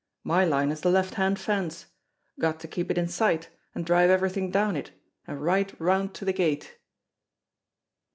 My 0.23 0.43
line 0.45 0.71
is 0.71 0.81
the 0.81 0.89
left 0.89 1.13
hand 1.13 1.37
fence. 1.39 1.85
Got 2.39 2.59
to 2.61 2.67
keep 2.67 2.89
it 2.89 2.97
in 2.97 3.07
sight, 3.07 3.49
and 3.75 3.85
drive 3.85 4.09
everything 4.09 4.49
down 4.49 4.75
it, 4.75 4.89
and 5.27 5.39
right 5.39 5.71
round 5.79 6.15
to 6.15 6.25
the 6.25 6.33
gate." 6.33 6.79